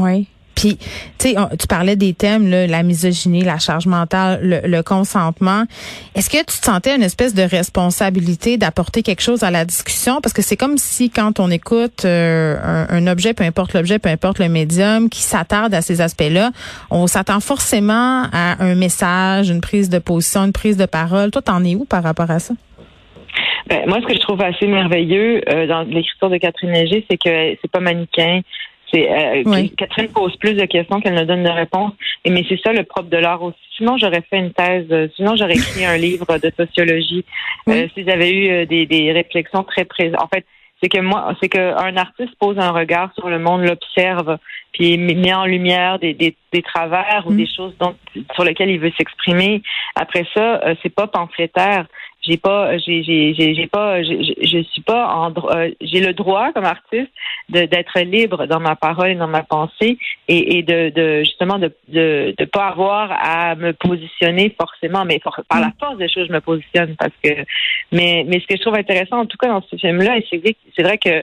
Puis, 0.60 0.76
tu 1.18 1.30
sais, 1.30 1.36
tu 1.58 1.66
parlais 1.66 1.96
des 1.96 2.12
thèmes, 2.12 2.50
là, 2.50 2.66
la 2.66 2.82
misogynie, 2.82 3.42
la 3.42 3.58
charge 3.58 3.86
mentale, 3.86 4.40
le, 4.42 4.68
le 4.68 4.82
consentement. 4.82 5.64
Est-ce 6.14 6.28
que 6.28 6.36
tu 6.36 6.60
te 6.60 6.64
sentais 6.66 6.94
une 6.94 7.02
espèce 7.02 7.32
de 7.32 7.40
responsabilité 7.40 8.58
d'apporter 8.58 9.02
quelque 9.02 9.22
chose 9.22 9.42
à 9.42 9.50
la 9.50 9.64
discussion? 9.64 10.20
Parce 10.20 10.34
que 10.34 10.42
c'est 10.42 10.58
comme 10.58 10.76
si 10.76 11.08
quand 11.08 11.40
on 11.40 11.50
écoute 11.50 12.04
euh, 12.04 12.58
un, 12.62 12.86
un 12.90 13.06
objet, 13.06 13.32
peu 13.32 13.42
importe 13.44 13.72
l'objet, 13.72 13.98
peu 13.98 14.10
importe 14.10 14.38
le 14.38 14.50
médium, 14.50 15.08
qui 15.08 15.22
s'attarde 15.22 15.72
à 15.72 15.80
ces 15.80 16.02
aspects-là, 16.02 16.50
on 16.90 17.06
s'attend 17.06 17.40
forcément 17.40 18.24
à 18.30 18.62
un 18.62 18.74
message, 18.74 19.48
une 19.48 19.62
prise 19.62 19.88
de 19.88 19.98
position, 19.98 20.44
une 20.44 20.52
prise 20.52 20.76
de 20.76 20.84
parole. 20.84 21.30
Toi, 21.30 21.40
t'en 21.40 21.64
es 21.64 21.74
où 21.74 21.86
par 21.86 22.02
rapport 22.02 22.30
à 22.30 22.38
ça? 22.38 22.52
Ben, 23.66 23.88
moi, 23.88 23.98
ce 24.02 24.06
que 24.06 24.14
je 24.14 24.20
trouve 24.20 24.42
assez 24.42 24.66
merveilleux 24.66 25.40
euh, 25.48 25.66
dans 25.66 25.82
l'écriture 25.84 26.28
de 26.28 26.36
Catherine 26.36 26.72
Léger, 26.72 27.06
c'est 27.10 27.16
que 27.16 27.56
c'est 27.62 27.70
pas 27.70 27.80
manichéen. 27.80 28.42
C'est 28.92 29.08
euh, 29.10 29.42
Oui. 29.46 29.70
Catherine 29.76 30.08
pose 30.08 30.36
plus 30.36 30.54
de 30.54 30.64
questions 30.64 31.00
qu'elle 31.00 31.14
ne 31.14 31.24
donne 31.24 31.44
de 31.44 31.48
réponses. 31.50 31.92
Et 32.24 32.30
mais 32.30 32.44
c'est 32.48 32.60
ça 32.60 32.72
le 32.72 32.84
propre 32.84 33.08
de 33.08 33.16
l'art 33.16 33.42
aussi. 33.42 33.58
Sinon, 33.76 33.96
j'aurais 33.98 34.22
fait 34.28 34.38
une 34.38 34.52
thèse. 34.52 34.86
euh, 34.90 35.08
sinon, 35.16 35.36
j'aurais 35.36 35.54
écrit 35.54 35.84
un 35.84 35.96
livre 35.96 36.38
de 36.38 36.50
sociologie. 36.56 37.24
Oui. 37.66 37.74
Euh, 37.82 37.88
si 37.94 38.04
j'avais 38.04 38.30
eu 38.30 38.50
euh, 38.50 38.66
des, 38.66 38.86
des 38.86 39.12
réflexions 39.12 39.62
très 39.62 39.84
présentes. 39.84 40.20
En 40.20 40.28
fait, 40.28 40.44
c'est 40.82 40.88
que 40.88 41.00
moi, 41.00 41.34
c'est 41.40 41.48
qu'un 41.50 41.96
artiste 41.96 42.34
pose 42.38 42.58
un 42.58 42.70
regard 42.70 43.12
sur 43.14 43.28
le 43.28 43.38
monde, 43.38 43.62
l'observe, 43.62 44.38
puis 44.72 44.96
met 44.96 45.34
en 45.34 45.44
lumière 45.44 45.98
des, 45.98 46.14
des, 46.14 46.34
des 46.52 46.62
travers 46.62 47.24
ou 47.26 47.32
Mm. 47.32 47.36
des 47.36 47.46
choses 47.54 47.74
dont, 47.78 47.94
sur 48.34 48.44
lesquelles 48.44 48.70
il 48.70 48.80
veut 48.80 48.92
s'exprimer. 48.96 49.62
Après 49.94 50.24
ça, 50.34 50.60
euh, 50.64 50.74
c'est 50.82 50.94
pas 50.94 51.06
pamphlétaire. 51.06 51.86
J'ai 52.22 52.36
pas, 52.36 52.76
j'ai, 52.76 53.02
j'ai, 53.02 53.32
j'ai, 53.34 53.66
pas, 53.66 54.02
je 54.02 54.62
suis 54.72 54.82
pas 54.82 55.08
en, 55.08 55.32
euh, 55.56 55.70
j'ai 55.80 56.00
le 56.00 56.12
droit 56.12 56.52
comme 56.52 56.66
artiste 56.66 57.10
de, 57.48 57.64
d'être 57.64 57.98
libre 58.00 58.46
dans 58.46 58.60
ma 58.60 58.76
parole 58.76 59.08
et 59.10 59.14
dans 59.14 59.26
ma 59.26 59.42
pensée 59.42 59.96
et, 60.28 60.58
et 60.58 60.62
de, 60.62 60.90
de 60.90 61.20
justement 61.20 61.58
de, 61.58 61.72
de, 61.88 62.34
de 62.36 62.44
pas 62.44 62.68
avoir 62.68 63.10
à 63.12 63.54
me 63.54 63.72
positionner 63.72 64.54
forcément, 64.60 65.06
mais 65.06 65.18
for- 65.20 65.40
par 65.48 65.60
la 65.60 65.72
force 65.80 65.96
des 65.96 66.10
choses, 66.10 66.28
je 66.28 66.32
me 66.34 66.42
positionne 66.42 66.94
parce 66.96 67.14
que, 67.24 67.30
mais, 67.90 68.24
mais 68.28 68.38
ce 68.40 68.46
que 68.46 68.56
je 68.56 68.60
trouve 68.60 68.74
intéressant 68.76 69.20
en 69.20 69.26
tout 69.26 69.38
cas 69.38 69.48
dans 69.48 69.62
ce 69.62 69.76
film-là, 69.76 70.18
et 70.18 70.26
c'est 70.28 70.36
vrai, 70.38 70.54
c'est 70.76 70.82
vrai 70.82 70.98
que 70.98 71.22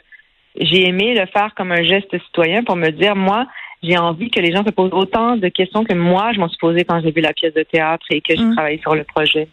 j'ai 0.59 0.87
aimé 0.87 1.13
le 1.13 1.27
faire 1.27 1.53
comme 1.55 1.71
un 1.71 1.83
geste 1.83 2.17
citoyen 2.25 2.63
pour 2.63 2.75
me 2.75 2.89
dire, 2.89 3.15
moi, 3.15 3.45
j'ai 3.83 3.99
envie 3.99 4.31
que 4.31 4.39
les 4.39 4.51
gens 4.51 4.65
se 4.65 4.71
posent 4.71 4.93
autant 4.93 5.37
de 5.37 5.47
questions 5.49 5.83
que 5.83 5.93
moi, 5.93 6.31
je 6.33 6.39
m'en 6.39 6.49
suis 6.49 6.57
posé 6.57 6.83
quand 6.85 6.99
j'ai 7.03 7.11
vu 7.11 7.21
la 7.21 7.33
pièce 7.33 7.53
de 7.53 7.61
théâtre 7.61 8.07
et 8.09 8.21
que 8.21 8.35
j'ai 8.35 8.43
Mm. 8.43 8.55
travaillé 8.55 8.79
sur 8.79 8.95
le 8.95 9.03
projet. 9.03 9.47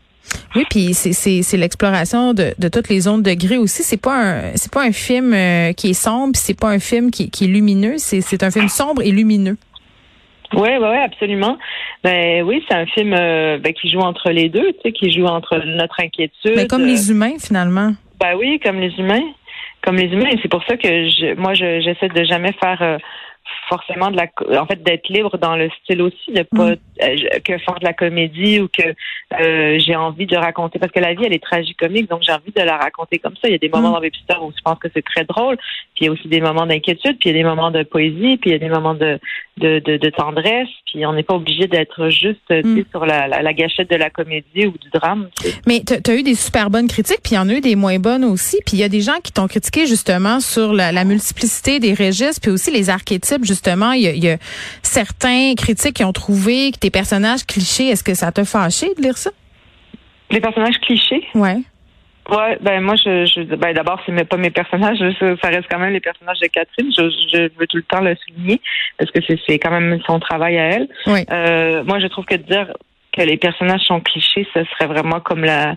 Oui, 0.56 0.64
puis 0.70 0.94
c'est 0.94 1.12
c'est 1.12 1.42
c'est 1.42 1.56
l'exploration 1.56 2.32
de, 2.32 2.54
de 2.58 2.68
toutes 2.68 2.88
les 2.88 3.00
zones 3.00 3.22
de 3.22 3.34
gris 3.34 3.58
aussi. 3.58 3.82
C'est 3.82 4.00
pas 4.00 4.14
un 4.14 4.40
c'est 4.56 4.72
pas 4.72 4.82
un 4.82 4.92
film 4.92 5.32
euh, 5.34 5.72
qui 5.72 5.90
est 5.90 5.94
sombre, 5.94 6.32
c'est 6.36 6.58
pas 6.58 6.68
un 6.68 6.78
film 6.78 7.10
qui, 7.10 7.30
qui 7.30 7.44
est 7.44 7.48
lumineux. 7.48 7.94
C'est 7.98 8.20
c'est 8.20 8.42
un 8.42 8.50
film 8.50 8.68
sombre 8.68 9.02
et 9.02 9.10
lumineux. 9.10 9.56
Oui, 10.52 10.68
oui, 10.70 10.76
ouais, 10.78 11.02
absolument. 11.02 11.58
Ben 12.04 12.42
oui, 12.44 12.62
c'est 12.68 12.74
un 12.76 12.86
film 12.86 13.12
euh, 13.12 13.58
ben, 13.58 13.72
qui 13.72 13.88
joue 13.90 13.98
entre 14.00 14.30
les 14.30 14.48
deux, 14.48 14.72
tu 14.74 14.78
sais, 14.84 14.92
qui 14.92 15.10
joue 15.10 15.26
entre 15.26 15.58
notre 15.64 16.00
inquiétude. 16.00 16.52
Mais 16.54 16.66
comme 16.68 16.82
euh, 16.82 16.86
les 16.86 17.10
humains 17.10 17.34
finalement. 17.40 17.92
Ben 18.20 18.36
oui, 18.38 18.60
comme 18.64 18.78
les 18.78 18.92
humains. 18.98 19.24
Comme 19.82 19.96
les 19.96 20.06
humains. 20.08 20.30
C'est 20.42 20.48
pour 20.50 20.62
ça 20.64 20.76
que 20.76 20.88
je, 20.88 21.34
moi, 21.34 21.54
je- 21.54 21.80
j'essaie 21.80 22.08
de 22.08 22.24
jamais 22.24 22.52
faire 22.52 22.78
euh, 22.82 22.98
forcément 23.68 24.10
de 24.10 24.16
la 24.16 24.60
en 24.60 24.66
fait 24.66 24.82
d'être 24.82 25.08
libre 25.08 25.36
dans 25.38 25.56
le 25.56 25.68
style 25.82 26.02
aussi 26.02 26.32
de 26.32 26.42
pas 26.42 26.72
Mm. 26.72 26.76
euh, 27.02 27.16
que 27.44 27.58
faire 27.58 27.78
de 27.80 27.84
la 27.84 27.92
comédie 27.92 28.60
ou 28.60 28.68
que 28.68 28.82
euh, 29.40 29.78
j'ai 29.78 29.96
envie 29.96 30.26
de 30.26 30.36
raconter 30.36 30.78
parce 30.78 30.92
que 30.92 31.00
la 31.00 31.14
vie 31.14 31.24
elle 31.24 31.32
est 31.34 31.42
tragicomique 31.42 32.08
donc 32.08 32.22
j'ai 32.22 32.32
envie 32.32 32.52
de 32.56 32.62
la 32.62 32.76
raconter 32.76 33.18
comme 33.18 33.34
ça 33.34 33.48
il 33.48 33.52
y 33.52 33.54
a 33.54 33.58
des 33.58 33.68
moments 33.68 33.90
Mm. 33.90 33.92
dans 33.94 34.00
Babysitter 34.00 34.34
où 34.42 34.52
je 34.56 34.62
pense 34.62 34.78
que 34.78 34.88
c'est 34.94 35.04
très 35.04 35.24
drôle 35.24 35.56
puis 35.94 36.02
il 36.02 36.04
y 36.06 36.08
a 36.08 36.12
aussi 36.12 36.28
des 36.28 36.40
moments 36.40 36.66
d'inquiétude 36.66 37.18
puis 37.18 37.30
il 37.30 37.32
y 37.32 37.34
a 37.34 37.38
des 37.42 37.44
moments 37.48 37.70
de 37.70 37.82
poésie 37.82 38.36
puis 38.38 38.50
il 38.50 38.52
y 38.52 38.56
a 38.56 38.58
des 38.58 38.68
moments 38.68 38.94
de 38.94 39.18
de, 39.56 39.78
de, 39.80 39.96
de 39.98 40.10
tendresse 40.10 40.68
puis 40.86 41.04
on 41.06 41.12
n'est 41.12 41.22
pas 41.22 41.34
obligé 41.34 41.66
d'être 41.66 42.08
juste 42.10 42.40
Mm. 42.50 42.82
sur 42.90 43.04
la, 43.06 43.26
la, 43.26 43.42
la 43.42 43.52
gâchette 43.52 43.90
de 43.90 43.96
la 43.96 44.10
comédie 44.10 44.66
ou 44.66 44.72
du 44.78 44.88
drame. 44.92 45.28
Mais 45.66 45.80
tu 45.84 46.10
as 46.10 46.14
eu 46.14 46.22
des 46.22 46.34
super 46.34 46.70
bonnes 46.70 46.86
critiques, 46.88 47.20
puis 47.22 47.32
il 47.32 47.34
y 47.36 47.38
en 47.38 47.48
a 47.48 47.52
eu 47.54 47.60
des 47.60 47.74
moins 47.74 47.98
bonnes 47.98 48.24
aussi. 48.24 48.58
Puis 48.66 48.76
il 48.76 48.80
y 48.80 48.84
a 48.84 48.88
des 48.88 49.00
gens 49.00 49.18
qui 49.22 49.32
t'ont 49.32 49.46
critiqué 49.48 49.86
justement 49.86 50.40
sur 50.40 50.72
la, 50.72 50.92
la 50.92 51.04
multiplicité 51.04 51.80
des 51.80 51.94
registres, 51.94 52.40
puis 52.40 52.50
aussi 52.50 52.70
les 52.70 52.90
archétypes. 52.90 53.33
Justement, 53.42 53.92
il 53.92 54.02
y, 54.02 54.08
a, 54.08 54.12
il 54.12 54.22
y 54.22 54.30
a 54.30 54.36
certains 54.82 55.54
critiques 55.56 55.96
qui 55.96 56.04
ont 56.04 56.12
trouvé 56.12 56.70
que 56.72 56.78
tes 56.78 56.90
personnages 56.90 57.44
clichés. 57.44 57.88
Est-ce 57.88 58.04
que 58.04 58.14
ça 58.14 58.30
t'a 58.30 58.44
fâché 58.44 58.88
de 58.96 59.02
lire 59.02 59.16
ça? 59.16 59.30
les 60.30 60.40
personnages 60.40 60.78
clichés? 60.80 61.26
Ouais. 61.34 61.58
Ouais, 62.30 62.56
ben 62.62 62.80
moi 62.80 62.94
je, 62.96 63.26
je 63.26 63.42
ben 63.54 63.74
d'abord 63.74 64.00
c'est 64.06 64.24
pas 64.24 64.38
mes 64.38 64.50
personnages, 64.50 64.98
ça, 65.20 65.36
ça 65.42 65.48
reste 65.48 65.66
quand 65.70 65.78
même 65.78 65.92
les 65.92 66.00
personnages 66.00 66.40
de 66.40 66.46
Catherine. 66.46 66.90
Je, 66.90 67.10
je 67.32 67.42
veux 67.58 67.66
tout 67.66 67.76
le 67.76 67.82
temps 67.82 68.00
le 68.00 68.16
souligner 68.16 68.60
parce 68.98 69.10
que 69.10 69.20
c'est 69.26 69.38
c'est 69.46 69.58
quand 69.58 69.70
même 69.70 70.00
son 70.06 70.18
travail 70.20 70.58
à 70.58 70.64
elle. 70.70 70.88
Oui. 71.06 71.20
Euh, 71.30 71.84
moi 71.84 71.98
je 71.98 72.06
trouve 72.06 72.24
que 72.24 72.36
de 72.36 72.42
dire 72.42 72.72
que 73.12 73.22
les 73.22 73.36
personnages 73.36 73.82
sont 73.82 74.00
clichés, 74.00 74.46
ce 74.54 74.64
serait 74.64 74.86
vraiment 74.86 75.20
comme 75.20 75.44
la. 75.44 75.76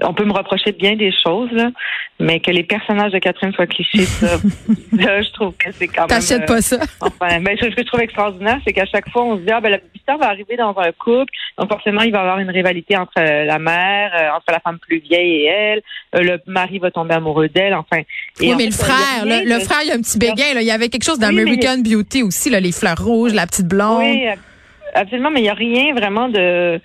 On 0.00 0.14
peut 0.14 0.24
me 0.24 0.32
reprocher 0.32 0.72
bien 0.72 0.96
des 0.96 1.12
choses, 1.12 1.50
là, 1.52 1.70
mais 2.18 2.40
que 2.40 2.50
les 2.50 2.64
personnages 2.64 3.12
de 3.12 3.18
Catherine 3.18 3.52
soient 3.52 3.66
clichés, 3.66 4.04
ça, 4.06 4.36
là, 4.92 5.20
je 5.22 5.30
trouve 5.32 5.52
que 5.56 5.70
c'est 5.72 5.86
quand 5.86 6.02
même. 6.02 6.08
T'achètes 6.08 6.42
euh, 6.42 6.46
pas 6.46 6.62
ça. 6.62 6.78
Enfin, 7.00 7.40
ben, 7.40 7.56
ce 7.60 7.66
que 7.66 7.74
je 7.82 7.86
trouve 7.86 8.00
extraordinaire, 8.00 8.58
c'est 8.64 8.72
qu'à 8.72 8.86
chaque 8.86 9.08
fois, 9.10 9.22
on 9.24 9.36
se 9.36 9.42
dit, 9.42 9.50
ah, 9.50 9.60
ben, 9.60 9.70
la 9.70 10.16
va 10.16 10.26
arriver 10.28 10.56
dans 10.56 10.74
un 10.78 10.92
couple, 10.92 11.32
donc 11.58 11.68
forcément, 11.68 12.02
il 12.02 12.10
va 12.12 12.18
y 12.18 12.20
avoir 12.22 12.38
une 12.38 12.50
rivalité 12.50 12.96
entre 12.96 13.12
euh, 13.18 13.44
la 13.44 13.58
mère, 13.58 14.12
euh, 14.14 14.36
entre 14.36 14.46
la 14.50 14.60
femme 14.60 14.78
plus 14.78 14.98
vieille 14.98 15.42
et 15.42 15.44
elle, 15.46 15.82
euh, 16.16 16.22
le 16.22 16.38
mari 16.52 16.78
va 16.78 16.90
tomber 16.90 17.14
amoureux 17.14 17.48
d'elle, 17.48 17.74
enfin. 17.74 17.98
Et 18.00 18.04
oui, 18.40 18.54
en 18.54 18.56
mais 18.56 18.64
fait, 18.64 18.68
le 18.70 18.72
frère, 18.76 19.24
le, 19.24 19.48
le 19.48 19.58
de- 19.60 19.64
frère, 19.64 19.78
il 19.82 19.88
y 19.88 19.90
a 19.92 19.94
un 19.94 20.00
petit 20.00 20.18
béguin. 20.18 20.54
Là. 20.54 20.60
Il 20.62 20.66
y 20.66 20.70
avait 20.70 20.88
quelque 20.88 21.04
chose 21.04 21.18
Oui, 21.20 21.26
mais- 21.34 21.44
d'American 21.44 21.78
Beauty 21.78 22.22
aussi, 22.24 22.50
là, 22.50 22.60
les 22.60 22.72
fleurs 22.72 22.98
rouges, 23.02 23.32
la 23.32 23.46
petite 23.46 23.68
blonde. 23.68 24.00
Oui, 24.00 24.26
ab- 24.26 24.38
absolument, 24.94 25.30
mais 25.30 25.40
il 25.40 25.44
n'y 25.44 25.48
a 25.50 25.54
rien 25.54 25.94
vraiment 25.94 26.28
de. 26.28 26.80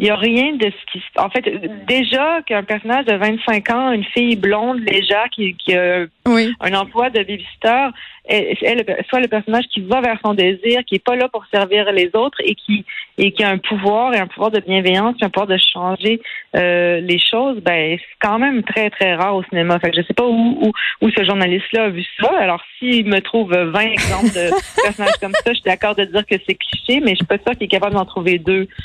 Il 0.00 0.04
n'y 0.06 0.10
a 0.10 0.16
rien 0.16 0.52
de 0.56 0.64
ce 0.70 0.92
qui. 0.92 0.98
se- 0.98 1.20
En 1.22 1.30
fait, 1.30 1.42
déjà 1.86 2.42
qu'un 2.42 2.64
personnage 2.64 3.04
de 3.04 3.14
25 3.14 3.70
ans, 3.70 3.92
une 3.92 4.04
fille 4.04 4.34
blonde, 4.36 4.80
légère, 4.80 5.28
qui, 5.30 5.54
qui 5.54 5.74
a 5.76 6.06
Oui. 6.26 6.52
un 6.60 6.74
emploi 6.74 7.10
de 7.10 7.18
babysitter, 7.20 7.86
soit 8.28 9.20
le 9.20 9.28
personnage 9.28 9.64
qui 9.72 9.80
va 9.82 10.00
vers 10.00 10.18
son 10.24 10.34
désir, 10.34 10.80
qui 10.86 10.94
est 10.94 11.04
pas 11.04 11.16
là 11.16 11.28
pour 11.28 11.44
servir 11.52 11.92
les 11.92 12.10
autres 12.14 12.38
et 12.44 12.54
qui 12.54 12.84
et 13.16 13.32
qui 13.32 13.44
a 13.44 13.50
un 13.50 13.58
pouvoir 13.58 14.14
et 14.14 14.18
un 14.18 14.26
pouvoir 14.26 14.50
de 14.50 14.60
bienveillance, 14.60 15.14
puis 15.16 15.24
un 15.24 15.30
pouvoir 15.30 15.46
de 15.46 15.58
changer 15.58 16.20
euh, 16.56 17.00
les 17.00 17.18
choses, 17.18 17.60
ben 17.60 17.96
c'est 17.98 18.26
quand 18.26 18.38
même 18.38 18.62
très 18.62 18.90
très 18.90 19.14
rare 19.14 19.36
au 19.36 19.44
cinéma. 19.44 19.78
Fait 19.78 19.90
que 19.90 19.96
je 20.00 20.06
sais 20.06 20.14
pas 20.14 20.24
où 20.24 20.58
où, 20.62 20.72
où 21.02 21.10
ce 21.10 21.24
journaliste-là 21.24 21.84
a 21.84 21.88
vu 21.90 22.04
ça. 22.20 22.30
Alors 22.38 22.62
s'il 22.78 23.06
me 23.06 23.20
trouve 23.20 23.52
20 23.52 23.80
exemples 23.80 24.32
de 24.32 24.50
personnages 24.82 25.18
comme 25.20 25.32
ça, 25.32 25.50
je 25.52 25.54
suis 25.54 25.62
d'accord 25.64 25.94
de 25.94 26.04
dire 26.04 26.24
que 26.26 26.36
c'est 26.46 26.54
cliché, 26.54 27.00
mais 27.00 27.10
je 27.10 27.16
suis 27.16 27.26
pas 27.26 27.38
sûre 27.38 27.52
qu'il 27.52 27.64
est 27.64 27.68
capable 27.68 27.94
d'en 27.94 28.06
trouver 28.06 28.38
deux. 28.38 28.68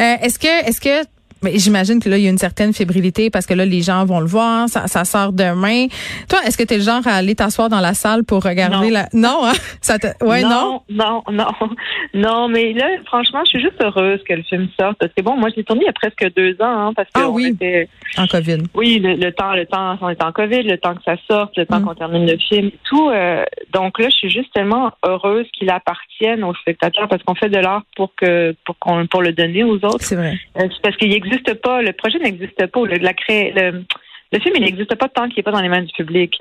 Euh, 0.00 0.16
est-ce 0.22 0.38
que, 0.38 0.68
est-ce 0.68 0.80
que, 0.80 1.06
mais 1.42 1.58
j'imagine 1.58 2.00
que 2.00 2.08
là, 2.08 2.18
il 2.18 2.24
y 2.24 2.26
a 2.26 2.30
une 2.30 2.38
certaine 2.38 2.72
fébrilité 2.72 3.30
parce 3.30 3.46
que 3.46 3.54
là, 3.54 3.64
les 3.64 3.82
gens 3.82 4.04
vont 4.04 4.20
le 4.20 4.26
voir, 4.26 4.68
ça, 4.68 4.86
ça 4.86 5.04
sort 5.04 5.32
demain. 5.32 5.86
Toi, 6.28 6.40
est-ce 6.46 6.56
que 6.56 6.62
tu 6.64 6.74
es 6.74 6.78
le 6.78 6.82
genre 6.82 7.06
à 7.06 7.12
aller 7.16 7.34
t'asseoir 7.34 7.68
dans 7.68 7.80
la 7.80 7.94
salle 7.94 8.24
pour 8.24 8.42
regarder 8.42 8.88
Non. 8.88 8.92
la. 8.92 9.08
Non, 9.12 9.40
hein? 9.44 9.52
Ça 9.80 9.98
te... 9.98 10.06
Ouais, 10.24 10.42
non. 10.42 10.80
non, 10.88 11.22
non, 11.30 11.44
non, 11.60 11.70
non, 12.14 12.48
mais 12.48 12.72
là, 12.72 12.86
franchement, 13.06 13.40
je 13.44 13.50
suis 13.50 13.60
juste 13.60 13.80
heureuse 13.82 14.20
que 14.28 14.34
le 14.34 14.42
film 14.42 14.68
sorte. 14.78 14.96
Parce 14.98 15.12
que 15.16 15.22
bon, 15.22 15.36
moi, 15.36 15.50
je 15.50 15.56
l'ai 15.56 15.64
tourné 15.64 15.82
il 15.82 15.86
y 15.86 15.88
a 15.88 15.92
presque 15.92 16.34
deux 16.36 16.52
ans, 16.60 16.88
hein, 16.88 16.92
parce 16.94 17.08
que 17.08 17.20
Ah 17.20 17.28
on 17.28 17.34
oui. 17.34 17.48
était- 17.54 17.88
En 18.18 18.26
COVID. 18.26 18.58
oui, 18.74 18.98
le, 18.98 19.14
le 19.14 19.32
temps, 19.32 19.52
le 19.52 19.66
temps, 19.66 19.98
on 20.00 20.08
est 20.08 20.22
en 20.22 20.32
COVID, 20.32 20.62
le 20.62 20.78
temps 20.78 20.94
que 20.94 21.02
ça 21.04 21.16
sorte, 21.28 21.56
le 21.56 21.66
temps 21.66 21.80
Mm. 21.80 21.84
qu'on 21.84 21.94
termine 21.94 22.26
le 22.26 22.38
film, 22.38 22.68
et 22.68 22.78
tout. 22.88 23.10
euh, 23.10 23.44
donc 23.72 23.98
là, 23.98 24.08
je 24.08 24.16
suis 24.16 24.30
juste 24.30 24.52
tellement 24.54 24.90
heureuse 25.04 25.46
qu'il 25.52 25.68
appartienne 25.70 26.42
aux 26.44 26.54
spectateurs, 26.54 27.08
parce 27.08 27.22
qu'on 27.22 27.34
fait 27.34 27.48
de 27.50 27.58
l'art 27.58 27.82
pour 27.96 28.14
que, 28.16 28.54
pour 28.64 28.78
qu'on, 28.78 29.06
pour 29.06 29.20
le 29.22 29.32
donner 29.32 29.62
aux 29.64 29.76
autres. 29.84 30.00
C'est 30.00 30.16
vrai. 30.16 30.38
Euh, 30.58 30.68
parce 30.82 30.96
qu'il 30.96 31.12
n'existe 31.28 31.54
pas, 31.54 31.82
le 31.82 31.92
projet 31.92 32.18
n'existe 32.18 32.66
pas, 32.66 32.80
le, 32.84 32.96
la 32.96 33.12
cré- 33.12 33.52
le, 33.54 33.84
le 34.32 34.38
film, 34.40 34.54
il 34.56 34.62
n'existe 34.62 34.94
pas 34.94 35.08
tant 35.08 35.26
qu'il 35.28 35.38
n'est 35.38 35.42
pas 35.42 35.52
dans 35.52 35.60
les 35.60 35.68
mains 35.68 35.82
du 35.82 35.92
public. 35.92 36.38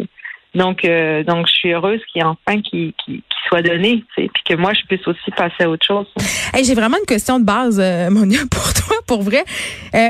Donc, 0.53 0.85
euh, 0.85 1.23
donc, 1.23 1.47
je 1.47 1.53
suis 1.53 1.73
heureuse 1.73 1.99
qu'il 2.11 2.23
enfin 2.23 2.61
qu'il 2.61 2.93
soit 3.49 3.61
donné, 3.61 4.03
puis 4.15 4.29
que 4.47 4.53
moi, 4.55 4.71
je 4.73 4.85
puisse 4.87 5.05
aussi 5.05 5.31
passer 5.35 5.63
à 5.65 5.69
autre 5.69 5.85
chose. 5.85 6.07
J'ai 6.63 6.73
vraiment 6.75 6.97
une 6.97 7.05
question 7.05 7.39
de 7.39 7.45
base, 7.45 7.77
euh, 7.79 8.09
Monia, 8.09 8.39
pour 8.51 8.73
toi, 8.73 8.95
pour 9.05 9.21
vrai. 9.21 9.43
Euh, 9.93 10.09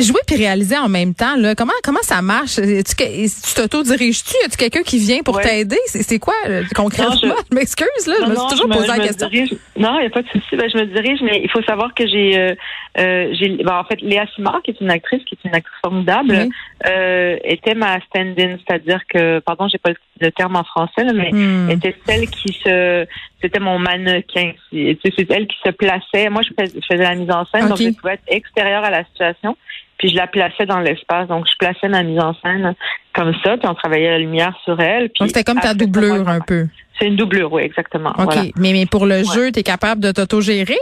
jouer 0.00 0.20
puis 0.26 0.36
réaliser 0.36 0.76
en 0.76 0.88
même 0.88 1.14
temps, 1.14 1.36
là, 1.36 1.54
comment 1.54 1.72
comment 1.82 2.02
ça 2.02 2.20
marche? 2.22 2.56
Tu, 2.56 2.82
tu 2.84 3.54
t'auto-diriges-tu? 3.54 4.34
Y 4.42 4.44
a-tu 4.46 4.56
quelqu'un 4.56 4.82
qui 4.82 4.98
vient 4.98 5.22
pour 5.22 5.36
Ouais. 5.36 5.42
t'aider? 5.42 5.78
C'est 5.86 6.02
c'est 6.02 6.18
quoi, 6.18 6.34
euh, 6.48 6.62
concrètement? 6.74 7.14
Non, 7.14 7.20
je- 7.22 7.44
je 7.50 7.54
m'excuse, 7.56 8.06
là. 8.06 8.14
je 8.20 8.30
me 8.30 8.36
suis 8.36 8.48
toujours 8.48 8.68
posé 8.68 8.86
la 8.88 8.98
question. 8.98 9.28
dirige- 9.28 9.56
non, 9.76 9.98
il 9.98 10.00
n'y 10.00 10.06
a 10.06 10.10
pas 10.10 10.22
de 10.22 10.28
souci. 10.28 10.56
Ben, 10.56 10.68
je 10.72 10.78
me 10.78 10.86
dirige, 10.86 11.20
mais 11.22 11.40
il 11.42 11.50
faut 11.50 11.62
savoir 11.62 11.94
que 11.94 12.06
j'ai, 12.06 12.38
euh, 12.38 12.54
euh, 12.98 13.34
j'ai, 13.38 13.48
ben, 13.62 13.78
en 13.78 13.84
fait, 13.84 14.00
Léa 14.02 14.26
Simard, 14.34 14.60
qui 14.62 14.72
est 14.72 14.80
une 14.80 14.90
actrice, 14.90 15.22
qui 15.24 15.34
est 15.36 15.48
une 15.48 15.54
actrice 15.54 15.78
formidable, 15.82 16.48
euh, 16.88 17.36
était 17.44 17.74
ma 17.74 18.00
stand-in, 18.00 18.56
c'est-à-dire 18.66 19.00
que, 19.08 19.38
pardon, 19.40 19.68
j'ai 19.68 19.78
pas 19.78 19.90
le, 20.20 20.30
terme 20.32 20.56
en 20.56 20.64
français, 20.64 21.04
là, 21.04 21.12
mais 21.12 21.30
Hmm. 21.32 21.70
était 21.70 21.94
celle 22.06 22.28
qui 22.28 22.52
se, 22.52 23.06
c'était 23.42 23.60
mon 23.60 23.78
mannequin. 23.78 24.52
C'est 24.72 24.98
c'est 25.16 25.30
elle 25.30 25.46
qui 25.46 25.56
se 25.64 25.70
plaçait. 25.70 26.28
Moi, 26.30 26.42
je 26.42 26.50
fais- 26.58 26.70
je 26.74 26.86
faisais 26.86 27.02
la 27.02 27.14
mise 27.14 27.30
en 27.30 27.44
scène, 27.46 27.68
donc 27.68 27.78
je 27.78 27.90
pouvais 27.90 28.14
être 28.14 28.22
extérieure 28.28 28.84
à 28.84 28.90
la 28.90 29.04
situation. 29.04 29.56
Puis 30.04 30.10
je 30.10 30.16
la 30.16 30.26
plaçais 30.26 30.66
dans 30.66 30.80
l'espace, 30.80 31.28
donc 31.28 31.46
je 31.50 31.56
plaçais 31.56 31.88
ma 31.88 32.02
mise 32.02 32.20
en 32.20 32.34
scène 32.34 32.74
comme 33.14 33.32
ça, 33.42 33.56
puis 33.56 33.66
on 33.66 33.74
travaillait 33.74 34.10
la 34.10 34.18
lumière 34.18 34.54
sur 34.62 34.78
elle. 34.78 35.08
Puis 35.08 35.20
Donc, 35.20 35.28
c'était 35.28 35.44
comme 35.44 35.60
ta 35.60 35.72
doublure 35.72 36.28
un 36.28 36.40
peu. 36.40 36.66
C'est 36.98 37.06
une 37.06 37.16
doublure, 37.16 37.50
oui, 37.50 37.62
exactement. 37.62 38.10
OK. 38.10 38.24
Voilà. 38.24 38.42
Mais, 38.56 38.74
mais 38.74 38.84
pour 38.84 39.06
le 39.06 39.22
jeu, 39.22 39.50
tu 39.50 39.60
es 39.60 39.62
capable 39.62 40.02
de 40.02 40.12
t'auto-gérer? 40.12 40.76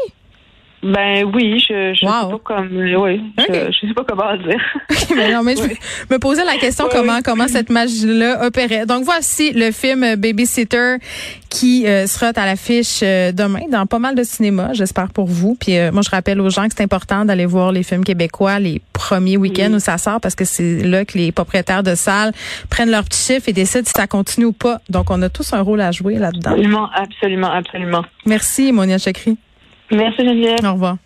Ben 0.82 1.24
oui, 1.32 1.60
je, 1.60 1.94
je 1.94 2.04
Wow. 2.04 2.12
sais 2.12 2.30
pas 2.32 2.40
comme, 2.42 2.68
oui, 2.76 3.20
Ok. 3.38 3.46
je, 3.48 3.72
je 3.72 3.86
sais 3.86 3.94
pas 3.94 4.04
comment 4.08 4.36
dire. 4.36 4.60
Mais 5.16 5.32
non, 5.32 5.42
mais 5.44 5.54
je 5.54 5.62
Oui. 5.62 5.76
me 6.10 6.18
posais 6.18 6.44
la 6.44 6.56
question 6.56 6.86
Oui, 6.86 6.90
comment 6.92 7.16
oui. 7.16 7.22
comment 7.24 7.46
cette 7.46 7.70
magie-là 7.70 8.44
opérait. 8.46 8.84
Donc 8.86 9.04
voici 9.04 9.52
le 9.52 9.70
film 9.70 10.02
euh, 10.02 10.16
Babysitter 10.16 10.96
qui 11.50 11.86
euh, 11.86 12.06
sera 12.06 12.28
à 12.34 12.46
l'affiche 12.46 13.00
euh, 13.02 13.30
demain 13.30 13.68
dans 13.70 13.86
pas 13.86 13.98
mal 14.00 14.14
de 14.16 14.24
cinémas, 14.24 14.72
j'espère 14.72 15.10
pour 15.10 15.26
vous. 15.26 15.54
Puis 15.60 15.78
euh, 15.78 15.92
moi 15.92 16.02
je 16.02 16.10
rappelle 16.10 16.40
aux 16.40 16.50
gens 16.50 16.66
que 16.66 16.74
c'est 16.76 16.82
important 16.82 17.24
d'aller 17.24 17.46
voir 17.46 17.70
les 17.72 17.82
films 17.82 18.02
québécois 18.04 18.58
les 18.58 18.80
premiers 18.92 19.36
week-ends 19.36 19.72
où 19.74 19.78
ça 19.78 19.98
sort 19.98 20.20
parce 20.20 20.34
que 20.34 20.44
c'est 20.44 20.82
là 20.82 21.04
que 21.04 21.16
les 21.18 21.30
propriétaires 21.30 21.82
de 21.82 21.94
salles 21.94 22.32
prennent 22.70 22.90
leur 22.90 23.04
petit 23.04 23.22
chiffre 23.34 23.48
et 23.48 23.52
décident 23.52 23.84
si 23.84 23.92
ça 23.94 24.06
continue 24.06 24.46
ou 24.46 24.52
pas. 24.52 24.78
Donc 24.88 25.10
on 25.10 25.20
a 25.22 25.28
tous 25.28 25.52
un 25.52 25.60
rôle 25.60 25.80
à 25.80 25.92
jouer 25.92 26.16
là-dedans. 26.16 26.52
Absolument, 26.52 26.88
absolument, 26.94 27.50
absolument. 27.52 28.04
Merci 28.26 28.72
Monia 28.72 28.98
Chakri. 28.98 29.36
Merci 29.92 30.24
Geneviève. 30.24 30.64
Au 30.64 30.72
revoir. 30.72 30.96